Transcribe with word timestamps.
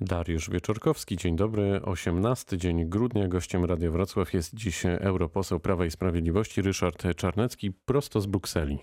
Dariusz 0.00 0.50
Wieczorkowski, 0.50 1.16
dzień 1.16 1.36
dobry. 1.36 1.80
18 1.84 2.58
dzień 2.58 2.88
grudnia. 2.88 3.28
Gościem 3.28 3.64
Radia 3.64 3.90
Wrocław 3.90 4.34
jest 4.34 4.54
dziś 4.54 4.86
europoseł 4.86 5.60
Prawa 5.60 5.86
i 5.86 5.90
Sprawiedliwości 5.90 6.62
Ryszard 6.62 7.02
Czarnecki, 7.16 7.72
prosto 7.84 8.20
z 8.20 8.26
Brukseli. 8.26 8.78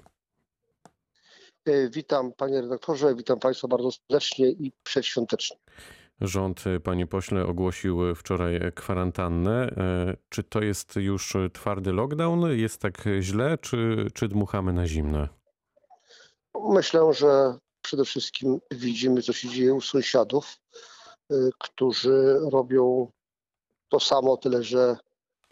E, 1.65 1.89
Witam 1.89 2.31
panie 2.37 2.61
redaktorze, 2.61 3.15
witam 3.15 3.39
państwa 3.39 3.67
bardzo 3.67 3.91
serdecznie 3.91 4.49
i 4.49 4.71
przedświątecznie. 4.83 5.57
Rząd, 6.21 6.63
panie 6.83 7.07
pośle, 7.07 7.45
ogłosił 7.45 8.15
wczoraj 8.15 8.59
kwarantannę. 8.75 9.69
E, 9.77 10.17
Czy 10.29 10.43
to 10.43 10.61
jest 10.61 10.95
już 10.95 11.33
twardy 11.53 11.93
lockdown? 11.93 12.57
Jest 12.57 12.81
tak 12.81 13.03
źle, 13.21 13.57
czy, 13.57 14.07
czy 14.13 14.27
dmuchamy 14.27 14.73
na 14.73 14.87
zimne? 14.87 15.29
Myślę, 16.69 17.13
że 17.13 17.57
przede 17.81 18.05
wszystkim 18.05 18.59
widzimy, 18.71 19.21
co 19.21 19.33
się 19.33 19.49
dzieje 19.49 19.73
u 19.73 19.81
sąsiadów, 19.81 20.57
którzy 21.59 22.39
robią 22.51 23.11
to 23.89 23.99
samo, 23.99 24.37
tyle 24.37 24.63
że 24.63 24.97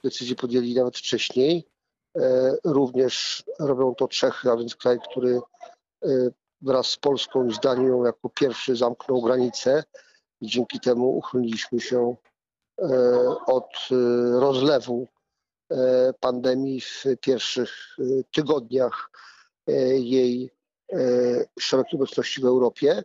decyzje 0.04 0.36
podjęli 0.36 0.76
nawet 0.76 0.98
wcześniej. 0.98 1.68
E, 2.18 2.56
Również 2.64 3.44
robią 3.60 3.96
to 3.96 4.08
Czechy, 4.08 4.52
a 4.52 4.58
więc 4.58 4.76
kraj, 4.76 5.00
który 5.10 5.42
y, 6.06 6.34
wraz 6.62 6.88
z 6.88 6.98
Polską 6.98 7.48
i 7.48 7.54
z 7.54 7.60
Danią 7.60 8.06
jako 8.06 8.30
pierwszy 8.30 8.76
zamknął 8.76 9.22
granice 9.22 9.84
i 10.42 10.48
dzięki 10.48 10.80
temu 10.80 11.18
uchroniliśmy 11.18 11.80
się 11.80 12.16
e, 12.82 12.86
od 13.46 13.72
y, 13.92 14.40
rozlewu 14.40 15.08
e, 15.72 16.14
pandemii 16.20 16.82
w 16.82 17.04
pierwszych 17.22 18.00
y, 18.00 18.24
tygodniach 18.32 19.12
jej 19.98 20.52
szerokiej 21.60 22.00
obecności 22.00 22.42
w 22.42 22.46
Europie. 22.46 23.04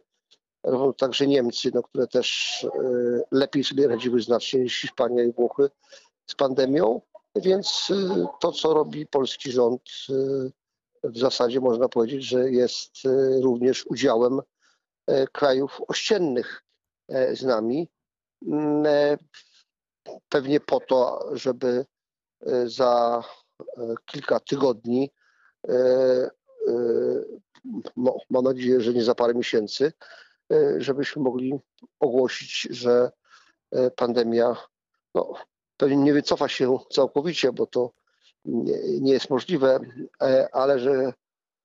Także 0.98 1.26
Niemcy, 1.26 1.70
no, 1.74 1.82
które 1.82 2.06
też 2.06 2.60
e, 2.64 3.20
lepiej 3.30 3.64
sobie 3.64 3.88
radziły 3.88 4.22
znacznie 4.22 4.60
niż 4.60 4.80
Hiszpania 4.80 5.24
i 5.24 5.32
Włochy 5.32 5.70
z 6.26 6.34
pandemią. 6.34 7.00
Więc 7.36 7.88
e, 7.90 8.26
to, 8.40 8.52
co 8.52 8.74
robi 8.74 9.06
polski 9.06 9.52
rząd, 9.52 9.82
e, 10.10 10.14
w 11.04 11.18
zasadzie 11.18 11.60
można 11.60 11.88
powiedzieć, 11.88 12.24
że 12.24 12.50
jest 12.50 12.90
również 13.42 13.86
udziałem 13.86 14.40
krajów 15.32 15.80
ościennych 15.88 16.62
z 17.32 17.42
nami. 17.42 17.88
Mm, 18.46 19.16
Pewnie 20.28 20.60
po 20.60 20.80
to, 20.80 21.28
żeby 21.32 21.86
za 22.66 23.22
kilka 24.06 24.40
tygodni 24.40 25.10
no, 27.96 28.16
mam 28.30 28.44
nadzieję, 28.44 28.80
że 28.80 28.94
nie 28.94 29.04
za 29.04 29.14
parę 29.14 29.34
miesięcy, 29.34 29.92
żebyśmy 30.78 31.22
mogli 31.22 31.58
ogłosić, 32.00 32.68
że 32.70 33.10
e, 33.72 33.90
pandemia 33.90 34.56
no, 35.14 35.32
pewnie 35.76 35.96
nie 35.96 36.12
wycofa 36.12 36.48
się 36.48 36.78
całkowicie, 36.90 37.52
bo 37.52 37.66
to 37.66 37.90
nie, 39.00 39.12
jest 39.12 39.30
możliwe, 39.30 39.80
e, 40.22 40.48
ale 40.52 40.78
że 40.78 41.12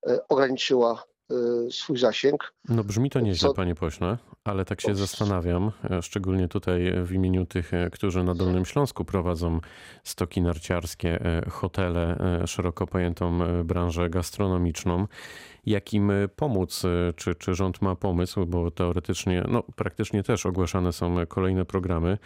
e, 0.07 0.27
ograniczyła 0.27 1.03
e, 1.31 1.35
swój 1.71 1.97
zasięg. 1.97 2.53
No 2.69 2.83
brzmi 2.83 3.09
to 3.09 3.19
nieźle, 3.19 3.49
Co- 3.49 3.53
panie 3.55 3.75
pośle, 3.75 4.17
ale 4.43 4.65
tak 4.65 4.81
się 4.81 4.95
zastanawiam, 4.95 5.71
e, 5.89 6.01
szczególnie 6.01 6.47
tutaj 6.47 6.93
w 7.03 7.11
imieniu 7.11 7.45
tych, 7.45 7.73
e, 7.73 7.89
którzy 7.89 8.23
na 8.23 8.35
Dolnym 8.35 8.65
Śląsku 8.65 9.05
prowadzą 9.05 9.59
stoki 10.03 10.41
narciarskie, 10.41 11.25
e, 11.25 11.49
hotele, 11.49 12.17
e, 12.43 12.47
szeroko 12.47 12.87
pojętą 12.87 13.43
e, 13.43 13.63
branżę 13.63 14.09
gastronomiczną. 14.09 15.07
Jak 15.65 15.93
im 15.93 16.11
e, 16.11 16.27
pomóc? 16.27 16.85
e, 16.85 17.13
Czy, 17.13 17.35
czy 17.35 17.53
rząd 17.53 17.81
ma 17.81 17.95
pomysł? 17.95 18.45
Bo 18.45 18.71
teoretycznie, 18.71 19.43
no 19.47 19.63
praktycznie 19.75 20.23
też 20.23 20.45
ogłaszane 20.45 20.93
są 20.93 21.15
kolejne 21.27 21.65
programy, 21.65 22.17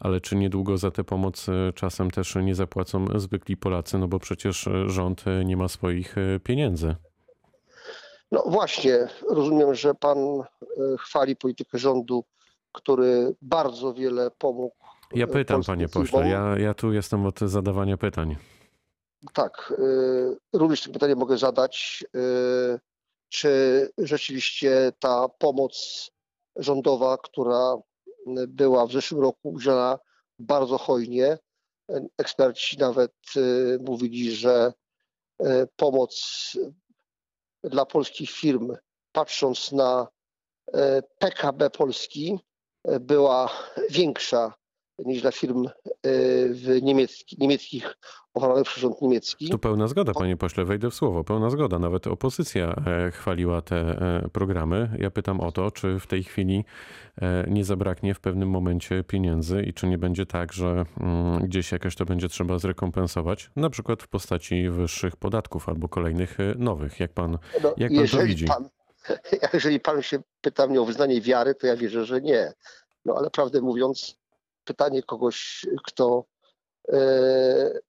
ale 0.00 0.20
czy 0.20 0.36
niedługo 0.36 0.78
za 0.78 0.90
tę 0.90 1.04
pomoc 1.04 1.46
czasem 1.74 2.10
też 2.10 2.34
nie 2.34 2.54
zapłacą 2.54 3.06
zwykli 3.18 3.56
Polacy? 3.56 3.98
No 3.98 4.08
bo 4.08 4.18
przecież 4.18 4.66
e, 4.66 4.88
rząd 4.88 5.24
nie 5.44 5.56
ma 5.56 5.68
swoich 5.68 6.16
pieniędzy. 6.44 6.96
No 8.32 8.44
właśnie, 8.46 9.08
rozumiem, 9.30 9.74
że 9.74 9.94
pan 9.94 10.18
chwali 10.98 11.36
politykę 11.36 11.78
rządu, 11.78 12.24
który 12.72 13.34
bardzo 13.42 13.94
wiele 13.94 14.30
pomógł. 14.38 14.76
Ja 15.14 15.26
pytam, 15.26 15.62
panie 15.62 15.88
pośle, 15.88 16.28
ja, 16.28 16.58
ja 16.58 16.74
tu 16.74 16.92
jestem 16.92 17.26
od 17.26 17.40
zadawania 17.40 17.96
pytań. 17.96 18.36
Tak, 19.32 19.72
również 20.52 20.82
to 20.82 20.92
pytanie 20.92 21.14
mogę 21.16 21.38
zadać. 21.38 22.04
Czy 23.28 23.90
rzeczywiście 23.98 24.92
ta 24.98 25.28
pomoc 25.28 26.06
rządowa, 26.56 27.18
która 27.18 27.76
była 28.48 28.86
w 28.86 28.92
zeszłym 28.92 29.20
roku 29.20 29.48
udzielana 29.48 29.98
bardzo 30.38 30.78
hojnie, 30.78 31.38
eksperci 32.18 32.78
nawet 32.78 33.12
e, 33.36 33.40
mówili, 33.78 34.32
że 34.32 34.72
e, 35.40 35.66
pomoc 35.76 36.52
dla 37.64 37.86
polskich 37.86 38.30
firm, 38.30 38.76
patrząc 39.12 39.72
na 39.72 40.08
PKB 41.18 41.70
Polski, 41.70 42.38
była 43.00 43.50
większa 43.90 44.54
niż 44.98 45.22
dla 45.22 45.32
firm 45.32 45.66
e, 45.66 45.72
w 46.48 46.78
niemiecki, 46.82 47.36
niemieckich 47.40 47.96
oferowanych 48.34 48.66
przez 48.66 48.82
rząd 48.82 49.02
niemiecki. 49.02 49.50
Tu 49.50 49.58
pełna 49.58 49.88
zgoda, 49.88 50.12
panie 50.12 50.36
pośle, 50.36 50.64
wejdę 50.64 50.90
w 50.90 50.94
słowo. 50.94 51.24
Pełna 51.24 51.50
zgoda. 51.50 51.78
Nawet 51.78 52.06
opozycja 52.06 52.76
e, 52.86 53.10
chwaliła 53.10 53.62
te 53.62 53.76
e, 53.76 54.28
programy. 54.32 54.90
Ja 54.98 55.10
pytam 55.10 55.40
o 55.40 55.52
to, 55.52 55.70
czy 55.70 56.00
w 56.00 56.06
tej 56.06 56.24
chwili 56.24 56.64
nie 57.48 57.64
zabraknie 57.64 58.14
w 58.14 58.20
pewnym 58.20 58.50
momencie 58.50 59.04
pieniędzy 59.04 59.62
i 59.62 59.74
czy 59.74 59.86
nie 59.86 59.98
będzie 59.98 60.26
tak, 60.26 60.52
że 60.52 60.84
mm, 61.00 61.46
gdzieś 61.46 61.72
jakoś 61.72 61.96
to 61.96 62.04
będzie 62.04 62.28
trzeba 62.28 62.58
zrekompensować, 62.58 63.50
na 63.56 63.70
przykład 63.70 64.02
w 64.02 64.08
postaci 64.08 64.70
wyższych 64.70 65.16
podatków 65.16 65.68
albo 65.68 65.88
kolejnych 65.88 66.38
nowych. 66.58 67.00
Jak 67.00 67.12
pan, 67.12 67.38
No, 67.62 67.74
jak 67.76 67.92
pan 67.92 68.06
to 68.08 68.26
widzi? 68.26 68.44
Pan, 68.44 68.68
jeżeli 69.54 69.80
pan 69.80 70.02
się 70.02 70.18
pyta 70.40 70.66
mnie 70.66 70.80
o 70.80 70.84
wyznanie 70.84 71.20
wiary, 71.20 71.54
to 71.54 71.66
ja 71.66 71.76
wierzę, 71.76 72.04
że 72.04 72.20
nie. 72.20 72.52
No 73.04 73.14
ale 73.14 73.30
prawdę 73.30 73.60
mówiąc, 73.60 74.16
pytanie 74.66 75.02
kogoś, 75.02 75.66
kto 75.84 76.24
e, 76.92 76.98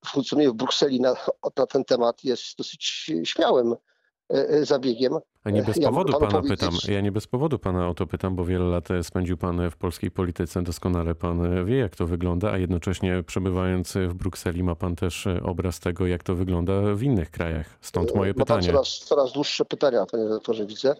funkcjonuje 0.06 0.50
w 0.50 0.54
Brukseli 0.54 1.00
na, 1.00 1.14
na 1.56 1.66
ten 1.66 1.84
temat 1.84 2.24
jest 2.24 2.58
dosyć 2.58 3.10
śmiałym 3.24 3.72
e, 3.72 4.48
e, 4.48 4.64
zabiegiem. 4.64 5.18
A 5.44 5.50
nie 5.50 5.62
bez 5.62 5.76
Ja 5.76 5.88
powodu 5.88 6.12
panu 6.12 6.26
pana 6.26 6.40
powiedzieć- 6.42 6.60
pytam. 6.60 6.94
Ja 6.94 7.00
nie 7.00 7.12
bez 7.12 7.26
powodu 7.26 7.58
pana 7.58 7.88
o 7.88 7.94
to 7.94 8.06
pytam, 8.06 8.36
bo 8.36 8.44
wiele 8.44 8.64
lat 8.64 8.88
spędził 9.02 9.36
pan 9.36 9.70
w 9.70 9.76
polskiej 9.76 10.10
polityce. 10.10 10.62
Doskonale 10.62 11.14
pan 11.14 11.64
wie, 11.66 11.76
jak 11.76 11.96
to 11.96 12.06
wygląda, 12.06 12.50
a 12.52 12.58
jednocześnie 12.58 13.22
przebywając 13.26 13.92
w 14.08 14.14
Brukseli 14.14 14.62
ma 14.62 14.74
pan 14.74 14.96
też 14.96 15.26
obraz 15.42 15.80
tego, 15.80 16.06
jak 16.06 16.22
to 16.22 16.34
wygląda 16.34 16.72
w 16.94 17.02
innych 17.02 17.30
krajach. 17.30 17.78
Stąd 17.80 18.14
moje 18.14 18.32
Ma 18.32 18.38
pytanie. 18.38 18.66
coraz, 18.66 18.88
coraz 18.98 19.32
dłuższe 19.32 19.64
pytania, 19.64 20.06
panie 20.06 20.24
redaktorze, 20.24 20.66
widzę. 20.66 20.94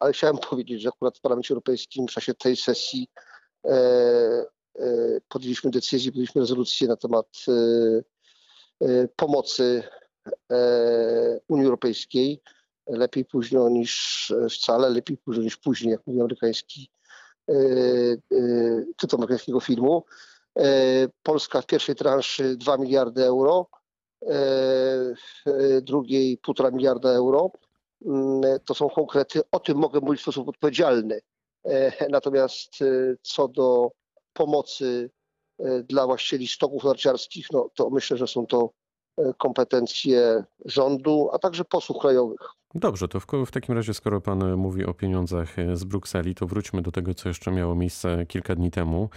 Ale 0.00 0.12
chciałem 0.12 0.38
powiedzieć, 0.38 0.82
że 0.82 0.88
akurat 0.88 1.18
w 1.18 1.20
Parlamencie 1.20 1.54
Europejskim 1.54 2.06
w 2.06 2.10
czasie 2.10 2.34
tej 2.34 2.56
sesji 2.56 3.08
podjęliśmy 5.28 5.70
decyzję, 5.70 6.10
podjęliśmy 6.12 6.40
rezolucję 6.40 6.88
na 6.88 6.96
temat 6.96 7.26
e, 7.48 7.52
e, 8.86 9.08
pomocy 9.16 9.82
e, 10.50 11.40
Unii 11.48 11.64
Europejskiej. 11.64 12.42
Lepiej 12.86 13.24
późno 13.24 13.68
niż 13.68 14.32
wcale, 14.50 14.90
lepiej 14.90 15.16
późno 15.16 15.42
niż 15.42 15.56
później, 15.56 15.92
jak 15.92 16.06
mówi 16.06 16.20
amerykański 16.20 16.90
e, 17.48 17.52
e, 17.52 17.56
tytuł 18.96 19.18
amerykańskiego 19.18 19.60
filmu. 19.60 20.04
E, 20.58 20.64
Polska 21.22 21.60
w 21.62 21.66
pierwszej 21.66 21.94
transzy 21.94 22.56
2 22.56 22.76
miliardy 22.76 23.24
euro, 23.24 23.66
e, 24.22 24.26
w 25.14 25.48
e, 25.48 25.80
drugiej 25.82 26.38
1,5 26.38 26.72
miliarda 26.72 27.08
euro. 27.10 27.50
Mm, 28.06 28.40
To 28.64 28.74
są 28.74 28.88
konkrety. 28.88 29.40
O 29.52 29.60
tym 29.60 29.78
mogę 29.78 30.00
mówić 30.00 30.20
w 30.20 30.22
sposób 30.22 30.48
odpowiedzialny. 30.48 31.20
E, 31.64 32.08
Natomiast 32.08 32.82
e, 32.82 33.16
co 33.22 33.48
do 33.48 33.90
pomocy 34.34 35.10
e, 35.58 35.82
dla 35.82 36.06
właścicieli 36.06 36.48
stoków 36.48 36.84
narciarskich, 36.84 37.46
no 37.52 37.68
to 37.74 37.90
myślę, 37.90 38.16
że 38.16 38.26
są 38.26 38.46
to 38.46 38.70
kompetencje 39.38 40.44
rządu, 40.64 41.28
a 41.32 41.38
także 41.38 41.64
posłów 41.64 41.98
krajowych. 42.00 42.40
Dobrze, 42.76 43.08
to 43.08 43.20
w, 43.20 43.26
w 43.46 43.50
takim 43.50 43.74
razie, 43.74 43.94
skoro 43.94 44.20
pan 44.20 44.56
mówi 44.56 44.84
o 44.84 44.94
pieniądzach 44.94 45.56
z 45.74 45.84
Brukseli, 45.84 46.34
to 46.34 46.46
wróćmy 46.46 46.82
do 46.82 46.92
tego, 46.92 47.14
co 47.14 47.28
jeszcze 47.28 47.50
miało 47.50 47.74
miejsce 47.74 48.26
kilka 48.26 48.54
dni 48.54 48.70
temu, 48.70 49.08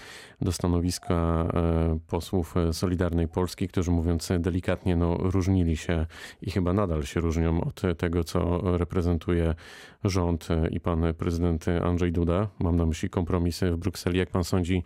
do 0.42 0.52
stanowiska 0.52 1.48
e, 1.54 2.00
posłów 2.08 2.56
Solidarnej 2.72 3.28
Polski, 3.28 3.68
którzy 3.68 3.92
mówiąc 3.92 4.30
delikatnie, 4.40 4.96
no, 4.96 5.18
różnili 5.18 5.78
się 5.78 6.06
i 6.42 6.52
chyba 6.52 6.74
nadal 6.74 7.04
się 7.04 7.20
różnią 7.20 7.62
od 7.62 7.98
tego, 7.98 8.24
co 8.24 8.62
reprezentuje 8.78 9.56
rząd 10.04 10.48
i 10.72 10.80
pan 10.80 11.14
prezydent 11.14 11.66
Andrzej 11.84 12.12
Duda. 12.12 12.48
Mam 12.60 12.76
na 12.76 12.86
myśli 12.86 13.10
kompromisy 13.10 13.72
w 13.72 13.78
Brukseli. 13.78 14.20
Jak 14.20 14.30
pan 14.30 14.44
sądzi, 14.44 14.84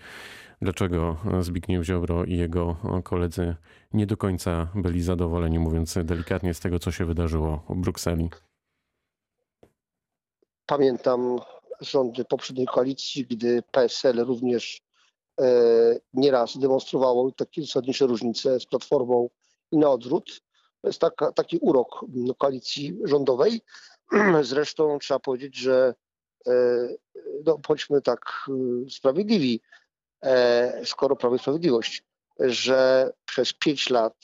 dlaczego 0.61 1.17
Zbigniew 1.41 1.85
Ziobro 1.85 2.23
i 2.23 2.37
jego 2.37 2.75
koledzy 3.03 3.55
nie 3.93 4.07
do 4.07 4.17
końca 4.17 4.67
byli 4.75 5.01
zadowoleni, 5.01 5.59
mówiąc 5.59 5.97
delikatnie, 6.03 6.53
z 6.53 6.59
tego, 6.59 6.79
co 6.79 6.91
się 6.91 7.05
wydarzyło 7.05 7.63
w 7.69 7.75
Brukseli? 7.75 8.29
Pamiętam 10.65 11.39
rządy 11.81 12.25
poprzedniej 12.25 12.67
koalicji, 12.67 13.25
gdy 13.25 13.63
PSL 13.71 14.25
również 14.25 14.81
nieraz 16.13 16.57
demonstrowało 16.57 17.31
takie 17.31 17.61
zasadnicze 17.61 18.07
różnice 18.07 18.59
z 18.59 18.65
Platformą 18.65 19.29
i 19.71 19.77
na 19.77 19.89
odwrót. 19.89 20.41
To 20.81 20.87
jest 20.87 21.01
taka, 21.01 21.31
taki 21.31 21.57
urok 21.57 22.05
koalicji 22.37 22.97
rządowej. 23.03 23.61
Zresztą 24.41 24.99
trzeba 24.99 25.19
powiedzieć, 25.19 25.55
że 25.55 25.93
no, 27.45 27.57
bądźmy 27.67 28.01
tak 28.01 28.49
sprawiedliwi, 28.89 29.61
skoro 30.85 31.15
Prawo 31.15 31.35
i 31.35 31.39
Sprawiedliwość, 31.39 32.03
że 32.39 33.11
przez 33.25 33.53
pięć 33.53 33.89
lat 33.89 34.15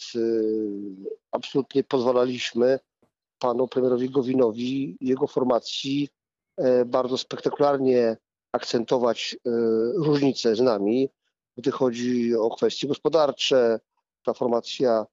absolutnie 1.32 1.84
pozwalaliśmy 1.84 2.80
panu 3.40 3.68
premierowi 3.68 4.10
Gowinowi 4.10 4.98
i 5.00 5.08
jego 5.08 5.28
formacji 5.28 6.10
bardzo 6.86 7.18
spektakularnie 7.18 8.18
akcentować 8.52 9.38
różnice 9.96 10.56
z 10.56 10.60
nami, 10.60 11.10
gdy 11.58 11.72
chodzi 11.72 12.36
o 12.36 12.50
kwestie 12.50 12.88
gospodarcze. 12.88 13.80
Ta 14.24 14.34
formacja 14.34 15.06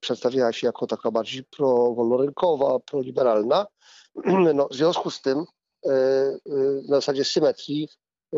przedstawiała 0.00 0.52
się 0.52 0.66
jako 0.66 0.86
taka 0.86 1.10
bardziej 1.10 1.44
prowolnorynkowa, 1.44 2.78
proliberalna. 2.78 3.66
No, 4.54 4.68
w 4.68 4.74
związku 4.74 5.10
z 5.10 5.20
tym 5.20 5.44
na 6.88 6.96
zasadzie 6.96 7.24
symetrii 7.24 7.88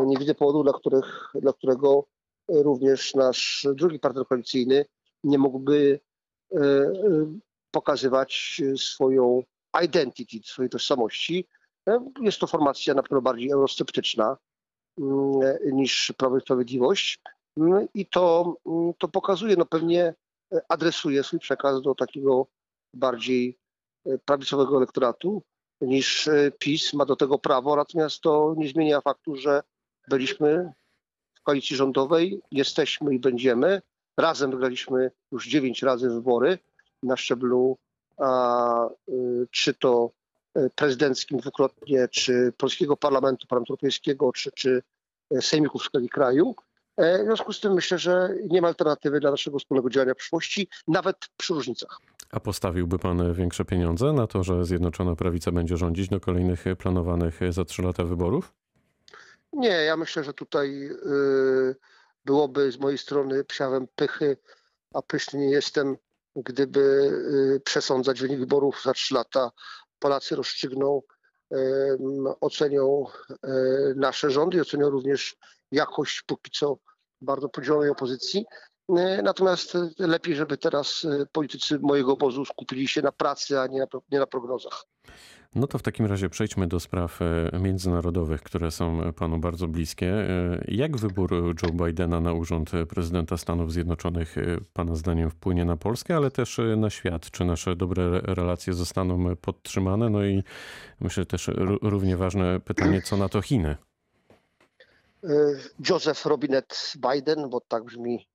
nie 0.05 0.17
widzę 0.17 0.35
powodu, 0.35 0.63
dla, 0.63 0.73
których, 0.73 1.31
dla 1.35 1.53
którego 1.53 2.05
również 2.49 3.15
nasz 3.15 3.67
drugi 3.75 3.99
partner 3.99 4.27
koalicyjny 4.27 4.85
nie 5.25 5.39
mógłby 5.39 6.01
pokazywać 7.71 8.61
swoją 8.77 9.43
identity, 9.85 10.39
swojej 10.45 10.71
tożsamości. 10.71 11.49
Jest 12.21 12.39
to 12.39 12.47
formacja 12.47 12.95
na 12.95 13.03
pewno 13.03 13.23
bardziej 13.23 13.51
eurosceptyczna 13.51 14.37
niż 15.73 16.13
Prawo 16.17 16.39
i 16.39 16.41
Sprawiedliwość 16.41 17.21
i 17.95 18.07
to, 18.07 18.57
to 18.99 19.09
pokazuje, 19.09 19.57
no 19.57 19.67
pewnie 19.67 20.15
adresuje 20.69 21.25
swój 21.25 21.39
przekaz 21.39 21.83
do 21.83 21.95
takiego 21.95 22.47
bardziej 22.95 23.59
prawicowego 24.25 24.77
elektoratu 24.77 25.43
niż 25.81 26.29
PiS 26.59 26.95
ma 26.95 27.05
do 27.05 27.17
tego 27.17 27.39
prawo, 27.39 27.77
natomiast 27.77 28.21
to 28.21 28.55
nie 28.57 28.69
zmienia 28.69 29.01
faktu, 29.01 29.37
że 29.37 29.63
byliśmy 30.09 30.73
w 31.35 31.43
koalicji 31.43 31.77
rządowej, 31.77 32.41
jesteśmy 32.51 33.15
i 33.15 33.19
będziemy. 33.19 33.83
Razem 34.17 34.51
wygraliśmy 34.51 35.11
już 35.33 35.49
dziewięć 35.49 35.83
razy 35.83 36.11
wybory 36.11 36.59
na 37.03 37.17
szczeblu 37.17 37.79
a, 38.19 38.89
czy 39.51 39.75
to 39.75 40.11
prezydenckim 40.75 41.39
dwukrotnie, 41.39 42.09
czy 42.09 42.53
polskiego 42.57 42.97
parlamentu, 42.97 43.47
parlamentu 43.47 43.73
europejskiego, 43.73 44.33
czy, 44.33 44.51
czy 44.53 44.83
sejmików 45.41 45.83
w 45.83 45.85
skali 45.85 46.09
kraju. 46.09 46.55
W 46.99 47.25
związku 47.25 47.53
z 47.53 47.61
tym 47.61 47.73
myślę, 47.73 47.99
że 47.99 48.35
nie 48.51 48.63
ma 48.63 48.69
alternatywy 48.69 49.21
dla 49.21 49.31
naszego 49.31 49.59
wspólnego 49.59 49.91
działania 49.91 50.15
w 50.15 50.17
przyszłości, 50.17 50.69
nawet 50.89 51.17
przy 51.37 51.55
różnicach. 51.55 52.01
A 52.31 52.41
postawiłby 52.41 52.99
pan 52.99 53.35
większe 53.35 53.65
pieniądze 53.65 54.13
na 54.13 54.27
to, 54.27 54.45
że 54.45 54.65
Zjednoczona 54.65 55.17
Prawica 55.17 55.53
będzie 55.53 55.77
rządzić 55.77 56.09
do 56.09 56.21
kolejnych 56.21 56.65
planowanych 56.79 57.41
za 57.51 57.65
trzy 57.65 57.83
lata 57.83 58.05
wyborów? 58.05 58.53
Nie, 59.57 59.69
ja 59.69 59.97
myślę, 59.97 60.25
że 60.25 60.33
tutaj 60.33 60.91
byłoby 62.25 62.73
z 62.73 62.79
mojej 62.79 62.99
strony 62.99 63.45
psiawem 63.45 63.87
pychy, 63.95 64.37
a 64.95 65.03
pyszny 65.03 65.39
nie 65.39 65.51
jestem, 65.51 65.97
gdyby 66.37 67.13
przesądzać 67.65 68.21
wynik 68.21 68.39
wyborów 68.39 68.83
za 68.85 68.93
trzy 68.93 69.15
lata. 69.15 69.51
Polacy 69.99 70.37
rozstrzygną, 70.37 71.03
ocenią 72.41 73.05
nasze 73.97 74.31
rządy 74.31 74.57
i 74.57 74.61
ocenią 74.61 74.91
również 74.91 75.37
jakość 75.73 76.23
póki 76.23 76.51
co 76.51 76.77
bardzo 77.21 77.49
podzielonej 77.49 77.91
opozycji. 77.91 78.45
Natomiast 79.23 79.79
lepiej, 79.99 80.37
żeby 80.37 80.57
teraz 80.57 81.07
politycy 81.33 81.79
mojego 81.79 82.13
obozu 82.13 82.45
skupili 82.45 82.89
się 82.89 83.03
na 83.03 83.13
pracy, 83.13 83.61
a 83.61 83.67
nie 83.67 83.79
na, 83.79 83.87
nie 84.13 84.19
na 84.19 84.27
prognozach. 84.27 84.85
No 85.55 85.67
to 85.67 85.79
w 85.79 85.83
takim 85.83 86.07
razie 86.07 86.29
przejdźmy 86.29 86.67
do 86.67 86.81
spraw 86.81 87.21
międzynarodowych, 87.61 88.43
które 88.43 88.71
są 88.71 89.13
panu 89.13 89.39
bardzo 89.39 89.69
bliskie. 89.69 90.15
Jak 90.69 90.97
wybór 90.97 91.31
Joe 91.33 91.87
Bidena 91.87 92.21
na 92.21 92.33
urząd 92.33 92.71
prezydenta 92.89 93.37
Stanów 93.37 93.73
Zjednoczonych 93.73 94.37
pana 94.73 94.95
zdaniem 94.95 95.31
wpłynie 95.31 95.65
na 95.65 95.77
Polskę, 95.77 96.17
ale 96.17 96.31
też 96.31 96.61
na 96.77 96.91
świat? 96.91 97.31
Czy 97.31 97.45
nasze 97.45 97.77
dobre 97.77 98.21
relacje 98.21 98.73
zostaną 98.73 99.37
podtrzymane? 99.37 100.11
No 100.11 100.25
i 100.25 100.43
myślę 101.01 101.27
też 101.27 101.51
równie 101.83 102.17
ważne 102.17 102.61
pytanie, 102.61 103.03
co 103.03 103.17
na 103.17 103.29
to 103.29 103.43
Chiny? 103.43 103.77
Joseph 105.91 106.27
Robinet 106.27 106.93
Biden, 107.13 107.51
bo 107.51 107.61
tak 107.61 107.85
brzmi 107.85 108.27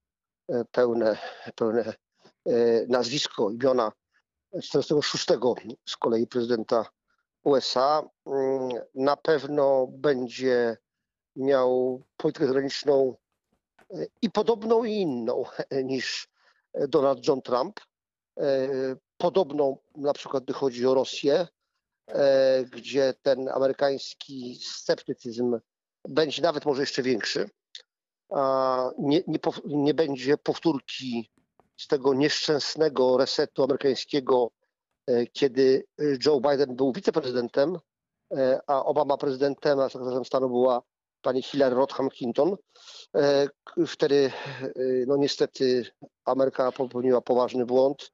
pełne, 0.72 1.18
pełne 1.56 1.94
nazwisko, 2.88 3.52
imiona 3.52 3.92
46 4.62 5.28
z 5.90 5.98
kolei 5.98 6.28
prezydenta 6.28 6.86
USA, 7.44 8.10
na 8.96 9.18
pewno 9.18 9.88
będzie 9.88 10.78
miał 11.36 12.02
politykę 12.18 12.48
zagraniczną 12.48 13.16
i 14.22 14.30
podobną, 14.30 14.84
i 14.84 14.94
inną 14.94 15.44
niż 15.84 16.28
Donald 16.88 17.28
John 17.28 17.42
Trump. 17.42 17.80
Podobną 19.18 19.78
na 19.96 20.14
przykład, 20.14 20.44
gdy 20.44 20.54
chodzi 20.54 20.88
o 20.88 20.94
Rosję, 20.94 21.48
gdzie 22.72 23.14
ten 23.22 23.50
amerykański 23.50 24.60
sceptycyzm 24.64 25.60
będzie 26.08 26.42
nawet 26.42 26.66
może 26.66 26.82
jeszcze 26.82 27.04
większy. 27.04 27.50
Nie, 28.98 29.24
nie, 29.28 29.40
nie 29.66 29.94
będzie 29.94 30.38
powtórki 30.38 31.32
z 31.78 31.88
tego 31.88 32.14
nieszczęsnego 32.14 33.18
resetu 33.18 33.64
amerykańskiego, 33.64 34.52
kiedy 35.34 35.84
Joe 36.26 36.42
Biden 36.42 36.76
był 36.76 36.94
wiceprezydentem, 36.94 37.78
a 38.68 38.86
Obama 38.86 39.18
prezydentem, 39.18 39.80
a 39.80 39.90
sekretarzem 39.90 40.26
stanu 40.26 40.50
była 40.50 40.82
pani 41.22 41.42
Hillary 41.44 41.76
Rodham 41.76 42.10
Clinton. 42.10 42.56
Wtedy 43.88 44.32
no 45.08 45.18
niestety 45.18 45.86
Ameryka 46.26 46.72
popełniła 46.72 47.22
poważny 47.22 47.66
błąd. 47.66 48.12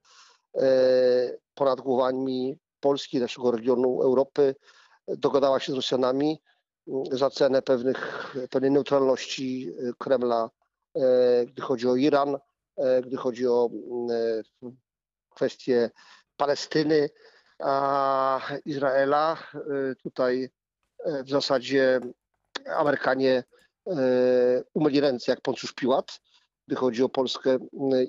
Ponad 1.54 1.82
głowami 1.82 2.58
Polski, 2.80 3.20
naszego 3.20 3.52
regionu 3.52 4.02
Europy 4.02 4.56
dogadała 5.08 5.60
się 5.60 5.72
z 5.72 5.76
Rosjanami 5.76 6.42
za 7.12 7.30
cenę 7.30 7.62
pewnych, 7.62 8.36
pewnej 8.50 8.72
neutralności 8.72 9.74
Kremla, 9.98 10.50
gdy 11.48 11.62
chodzi 11.62 11.88
o 11.88 11.96
Iran, 11.96 12.38
gdy 13.04 13.18
chodzi 13.18 13.48
o 13.48 13.70
kwestie 15.30 15.92
Palestyny, 16.38 17.10
a 17.60 18.42
Izraela. 18.66 19.38
Tutaj 20.04 20.50
w 21.06 21.30
zasadzie 21.30 22.00
Amerykanie 22.76 23.44
umyli 24.74 25.00
ręce 25.00 25.32
jak 25.32 25.42
Poncjusz 25.42 25.74
Piłat, 25.74 26.20
gdy 26.68 26.76
chodzi 26.76 27.04
o 27.04 27.10
Polskę 27.10 27.58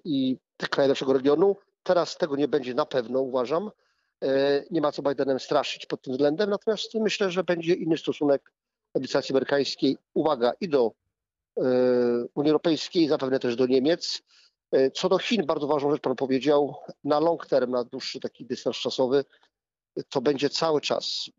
i 0.04 0.37
kraje 0.70 0.88
naszego 0.88 1.12
regionu. 1.12 1.56
Teraz 1.82 2.16
tego 2.16 2.37
nie 2.37 2.49
będzie 2.49 2.75
na 2.75 2.87
pewno, 2.87 3.20
uważam. 3.20 3.70
Nie 4.70 4.80
ma 4.80 4.92
co 4.92 5.02
Bidenem 5.02 5.40
straszyć 5.40 5.87
pod 5.87 6.02
tym 6.02 6.12
względem, 6.12 6.50
natomiast 6.50 6.94
myślę, 6.94 7.30
że 7.30 7.44
będzie 7.44 7.75
inny 7.75 7.99
stosunek 7.99 8.52
administracji 8.95 9.33
amerykańskiej, 9.33 9.97
uwaga, 10.14 10.52
i 10.61 10.68
do 10.68 10.92
Unii 12.35 12.50
Europejskiej, 12.50 13.09
zapewne 13.09 13.38
też 13.38 13.57
do 13.57 13.66
Niemiec. 13.66 14.23
Co 14.95 15.09
do 15.09 15.18
Chin, 15.18 15.47
bardzo 15.47 15.66
ważną 15.66 15.90
rzecz 15.90 16.00
Pan 16.02 16.16
powiedział, 16.16 16.75
na 17.04 17.21
long 17.21 17.47
term, 17.47 17.71
na 17.71 17.85
dłuższy 17.85 18.21
taki 18.21 18.45
dystans 18.45 18.76
czasowy, 18.76 19.25
to 20.09 20.21
będzie 20.21 20.50
cały 20.50 20.80
czas 20.80 21.30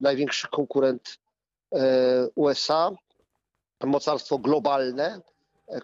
największy 0.00 0.48
konkurent 0.48 1.18
USA, 2.34 2.90
mocarstwo 3.84 4.38
globalne, 4.38 5.20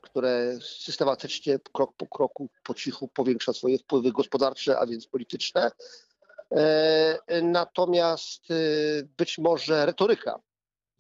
które 0.03 0.59
systematycznie, 0.63 1.59
krok 1.73 1.93
po 1.97 2.07
kroku, 2.07 2.49
po 2.65 2.75
cichu 2.75 3.09
powiększa 3.09 3.53
swoje 3.53 3.79
wpływy 3.79 4.13
gospodarcze, 4.13 4.79
a 4.79 4.87
więc 4.87 5.07
polityczne. 5.07 5.71
Natomiast 7.43 8.43
być 9.17 9.39
może 9.39 9.87
retoryka 9.87 10.41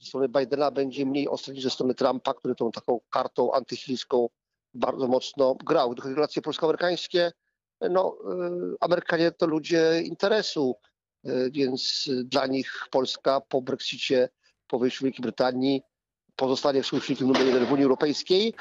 ze 0.00 0.06
strony 0.08 0.28
Bidena 0.28 0.70
będzie 0.70 1.06
mniej 1.06 1.28
ostra 1.28 1.54
niż 1.54 1.62
ze 1.64 1.70
strony 1.70 1.94
Trumpa, 1.94 2.34
który 2.34 2.54
tą 2.54 2.72
taką 2.72 3.00
kartą 3.10 3.52
antychińską 3.52 4.28
bardzo 4.74 5.06
mocno 5.06 5.54
grał. 5.54 5.90
Gdy 5.90 6.02
chodzi 6.02 6.12
o 6.12 6.16
relacje 6.16 6.42
polsko-amerykańskie, 6.42 7.32
no, 7.80 8.18
Amerykanie 8.80 9.30
to 9.30 9.46
ludzie 9.46 10.02
interesu, 10.04 10.74
więc 11.50 12.10
dla 12.24 12.46
nich 12.46 12.72
Polska 12.90 13.40
po 13.40 13.62
Brexicie, 13.62 14.28
po 14.66 14.78
wyjściu 14.78 15.04
Wielkiej 15.04 15.22
Brytanii 15.22 15.82
pozostanie 16.36 16.82
sojusznikiem 16.82 17.26
numer 17.26 17.46
jeden 17.46 17.66
w 17.66 17.72
Unii 17.72 17.84
Europejskiej 17.84 18.54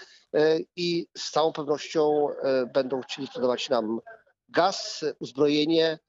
i 0.75 1.07
z 1.17 1.31
całą 1.31 1.53
pewnością 1.53 2.27
będą 2.73 3.01
chcieli 3.01 3.27
sprzedawać 3.27 3.69
nam 3.69 3.99
gaz, 4.49 5.05
uzbrojenie. 5.19 5.99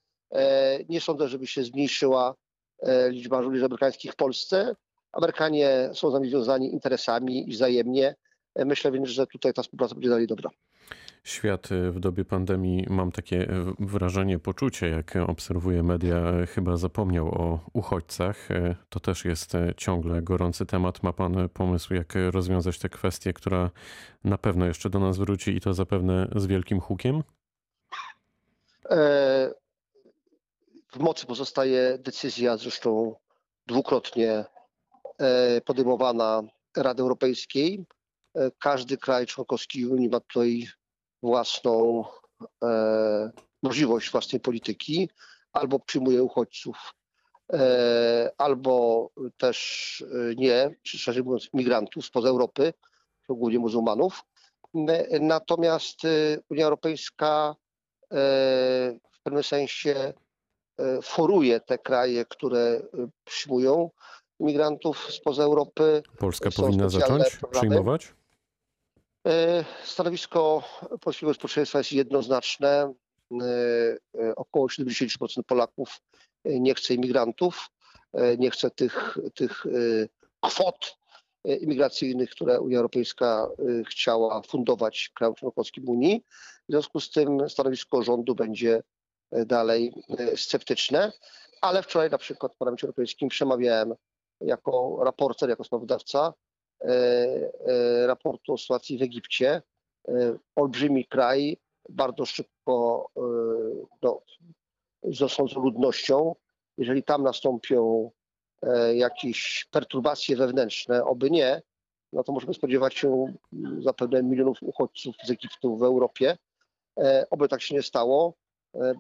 Nie 0.89 1.01
sądzę, 1.01 1.29
żeby 1.29 1.47
się 1.47 1.65
zmniejszyła 1.65 2.35
e, 2.83 3.11
liczba 3.11 3.43
żołnierzy 3.43 3.65
amerykańskich 3.65 4.13
w 4.13 4.17
Polsce. 4.17 4.77
Amerykanie 5.13 5.91
są 5.93 6.11
z 6.11 6.15
nami 6.15 6.31
związani 6.31 6.73
interesami 6.73 7.49
i 7.49 7.53
wzajemnie. 7.53 8.15
E, 8.55 8.65
Myślę 8.65 8.93
więc, 8.93 9.09
że 9.09 9.27
tutaj 9.27 9.53
ta 9.53 9.63
współpraca 9.63 9.95
będzie 9.95 10.09
dalej 10.09 10.27
dobra. 10.27 10.51
Świat 11.25 11.73
e, 11.73 11.91
w 11.91 12.01
dobie 12.01 12.25
pandemii, 12.25 12.87
mam 12.91 13.13
takie 13.13 13.41
e, 13.51 13.73
wrażenie, 13.79 14.39
poczucie, 14.39 14.89
jak 14.89 15.17
obserwuję 15.27 15.83
media, 15.83 16.17
e, 16.17 16.47
chyba 16.47 16.77
zapomniał 16.77 17.29
o 17.29 17.61
uchodźcach. 17.73 18.51
E, 18.51 18.75
To 18.89 19.01
też 19.01 19.25
jest 19.25 19.55
e, 19.55 19.73
ciągle 19.77 20.23
gorący 20.23 20.67
temat. 20.67 21.03
Ma 21.03 21.13
Pan 21.13 21.39
e, 21.39 21.49
pomysł, 21.49 21.95
jak 21.95 22.17
e, 22.17 22.31
rozwiązać 22.31 22.79
tę 22.79 22.89
kwestię, 22.89 23.33
która 23.33 23.71
na 24.25 24.39
pewno 24.39 24.67
jeszcze 24.67 24.91
do 24.91 24.99
nas 24.99 25.19
wróci 25.19 25.57
i 25.57 25.61
to 25.61 25.75
zapewne 25.75 26.29
z 26.37 26.47
wielkim 26.47 26.81
hukiem? 26.81 27.23
W 30.93 30.99
mocy 30.99 31.27
pozostaje 31.27 31.99
decyzja, 31.99 32.57
zresztą 32.57 33.15
dwukrotnie 33.67 34.45
e, 35.19 35.61
podejmowana 35.61 36.43
Rady 36.77 37.03
Europejskiej. 37.03 37.85
E, 38.37 38.51
Każdy 38.59 38.97
kraj 38.97 39.27
członkowski 39.27 39.87
Unii 39.87 40.09
ma 40.09 40.21
tutaj 40.21 40.67
własną 41.23 42.05
e, 42.65 43.31
możliwość 43.63 44.11
własnej 44.11 44.41
polityki. 44.41 45.11
Albo 45.53 45.79
przyjmuje 45.79 46.23
uchodźców, 46.23 46.93
albo 48.39 49.09
też 49.37 50.05
nie, 50.37 50.75
czy 50.83 50.99
szerzej 50.99 51.23
mówiąc 51.23 51.49
migrantów 51.55 52.07
spoza 52.07 52.29
Europy, 52.29 52.73
głównie 53.29 53.59
muzułmanów. 53.59 54.23
Natomiast 55.21 55.99
Unia 56.51 56.65
Europejska 56.65 57.57
w 59.13 59.21
pewnym 59.23 59.43
sensie 59.43 60.13
foruje 61.03 61.61
te 61.61 61.79
kraje, 61.79 62.25
które 62.25 62.61
e, 62.61 63.09
przyjmują 63.25 63.91
imigrantów 64.41 65.13
spoza 65.13 65.43
Europy. 65.45 66.03
Polska 66.19 66.51
Są 66.51 66.63
powinna 66.63 66.89
zacząć 66.89 67.37
programy. 67.37 67.69
przyjmować? 67.69 68.15
E, 69.27 69.65
Stanowisko 69.85 70.63
polskiego 71.01 71.35
społeczeństwa 71.35 71.79
jest 71.79 71.93
jednoznaczne. 71.93 72.95
E, 73.33 73.45
e, 74.21 74.35
Około 74.37 74.67
70% 74.67 75.43
Polaków 75.47 76.01
e, 76.45 76.61
nie 76.61 76.75
chce 76.75 76.95
imigrantów, 76.95 77.67
e, 78.13 78.37
nie 78.37 78.51
chce 78.51 78.71
tych, 78.71 79.19
tych 79.35 79.67
e, 79.67 79.71
kwot 80.41 80.97
e, 81.45 81.57
imigracyjnych, 81.57 82.31
które 82.31 82.61
Unia 82.61 82.77
Europejska 82.77 83.49
e, 83.81 83.85
chciała 83.85 84.43
fundować 84.43 85.11
krajom 85.15 85.35
członkowskim 85.35 85.89
Unii. 85.89 86.25
W 86.69 86.73
związku 86.73 87.01
z 87.01 87.11
tym 87.11 87.49
stanowisko 87.51 88.03
rządu 88.03 88.35
będzie 88.35 88.77
e, 88.77 88.83
dalej 89.33 89.93
e, 90.19 90.37
sceptyczne, 90.37 91.13
ale 91.61 91.83
wczoraj 91.83 92.11
na 92.11 92.19
przykład 92.19 92.55
w 92.55 92.57
Parlamencie 92.57 92.87
Europejskim 92.87 93.29
przemawiałem 93.29 93.95
jako 94.41 94.99
raporter, 95.05 95.49
jako 95.49 95.65
sprawozdawca 95.65 96.35
e, 96.81 96.89
e, 97.67 98.07
raportu 98.07 98.53
o 98.53 98.59
sytuacji 98.59 98.99
w 98.99 99.03
Egipcie. 99.03 99.63
E, 100.09 100.39
Olbrzymi 100.57 101.05
kraj, 101.05 101.57
bardzo 101.89 102.27
szybko 102.27 103.07
e, 103.17 103.21
no, 104.03 104.23
rosnącą 105.21 105.61
ludnością. 105.61 106.35
Jeżeli 106.79 107.03
tam 107.03 107.23
nastąpią 107.23 108.11
e, 108.63 108.97
jakieś 108.97 109.69
perturbacje 109.71 110.37
wewnętrzne, 110.37 111.05
oby 111.05 111.31
nie, 111.31 111.63
no 112.13 112.25
to 112.25 112.33
możemy 112.33 112.55
spodziewać 112.55 112.95
się 112.95 113.35
zapewne 113.81 114.23
milionów 114.23 114.59
uchodźców 114.63 115.17
z 115.25 115.31
Egiptu 115.31 115.77
w 115.77 115.83
Europie. 115.83 116.39
E, 116.99 117.27
Oby 117.31 117.49
tak 117.49 117.63
się 117.63 117.75
nie 117.75 117.83
stało, 117.83 118.35
e, 118.35 118.48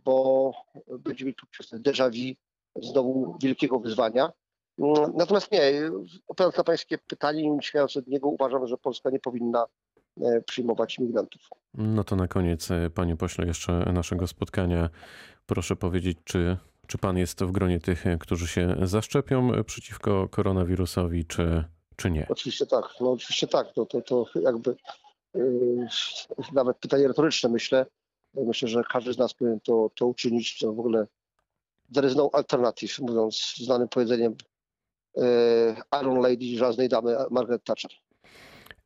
bo 0.05 0.53
będziemy 0.99 1.35
tu 1.35 1.47
przez 1.47 1.73
déjà 1.73 2.11
vu 2.11 2.35
znowu 2.83 3.37
wielkiego 3.43 3.81
wyzwania. 3.81 4.33
Mm, 4.79 5.13
Natomiast 5.17 5.53
nie, 5.53 5.61
odpowiadając 6.29 6.57
na 6.57 6.65
Pańskie 6.65 6.99
pytanie, 6.99 7.43
nie 7.43 7.53
uciekając 7.53 7.97
od 7.97 8.07
niego, 8.07 8.29
uważam, 8.29 8.67
że 8.67 8.77
Polska 8.77 9.11
nie 9.11 9.21
powinna 9.21 9.67
e, 10.21 10.41
przyjmować 10.41 10.99
imigrantów. 10.99 11.43
No 11.75 12.05
to 12.05 12.17
na 12.17 12.29
koniec, 12.29 12.71
e, 12.71 12.91
panie 12.91 13.17
pośle, 13.17 13.47
jeszcze 13.47 13.73
naszego 13.73 14.27
spotkania 14.27 14.91
proszę 15.47 15.77
powiedzieć, 15.77 16.19
czy, 16.25 16.57
czy 16.87 16.99
pan 16.99 17.19
jest 17.19 17.45
w 17.45 17.51
gronie 17.51 17.81
tych, 17.81 18.07
e, 18.07 18.19
którzy 18.19 18.47
się 18.47 18.77
zaszczepią 18.83 19.53
e, 19.53 19.65
przeciwko 19.65 20.29
koronawirusowi, 20.29 21.25
czy, 21.25 21.65
czy 21.97 22.11
nie? 22.11 22.27
Oczywiście 22.29 22.67
tak, 22.67 22.85
no 23.01 23.13
oczywiście 23.13 23.47
tak, 23.47 23.67
no 23.77 23.87
to, 23.87 24.01
to 24.01 24.25
jakby 24.43 24.77
yy, 25.35 25.87
nawet 26.53 26.77
pytanie 26.77 27.09
retoryczne 27.09 27.49
myślę. 27.49 27.87
Myślę, 28.47 28.68
że 28.68 28.83
każdy 28.92 29.12
z 29.12 29.18
nas 29.18 29.35
powinien 29.35 29.61
to, 29.61 29.90
to 29.95 30.07
uczynić, 30.07 30.59
to 30.59 30.73
w 30.73 30.80
ogóle 30.80 31.07
there 31.95 32.09
is 32.09 32.16
no 32.16 32.30
alternative, 32.33 32.99
mówiąc 32.99 33.54
znanym 33.57 33.88
powiedzeniem 33.88 34.35
yy, 35.16 35.23
Iron 36.02 36.21
Lady 36.21 36.57
żelaznej 36.57 36.88
damy 36.88 37.16
Margaret 37.30 37.64
Thatcher. 37.64 37.90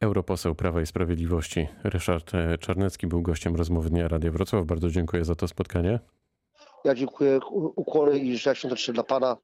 Europoseł 0.00 0.54
Prawa 0.54 0.80
i 0.80 0.86
Sprawiedliwości 0.86 1.68
Ryszard 1.84 2.34
e, 2.34 2.58
Czarnecki 2.58 3.06
był 3.06 3.22
gościem 3.22 3.56
rozmowy 3.56 3.90
Dnia 3.90 4.08
Radia 4.08 4.30
Wrocław. 4.30 4.64
Bardzo 4.64 4.90
dziękuję 4.90 5.24
za 5.24 5.34
to 5.34 5.48
spotkanie. 5.48 6.00
Ja 6.84 6.94
dziękuję, 6.94 7.40
ukłony 7.76 8.18
i 8.18 8.36
życzę 8.36 8.56
świąteczne 8.56 8.94
dla 8.94 9.02
Pana 9.02 9.36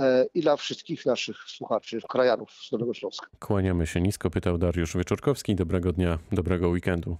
e, 0.00 0.26
i 0.34 0.40
dla 0.40 0.56
wszystkich 0.56 1.06
naszych 1.06 1.36
słuchaczy, 1.36 2.00
krajanów 2.08 2.50
z 2.50 2.70
Dolnego 2.70 2.94
Śląska. 2.94 3.26
Kłaniamy 3.38 3.86
się 3.86 4.00
nisko, 4.00 4.30
pytał 4.30 4.58
Dariusz 4.58 4.96
Wieczorkowski. 4.96 5.54
Dobrego 5.54 5.92
dnia, 5.92 6.18
dobrego 6.32 6.68
weekendu. 6.68 7.16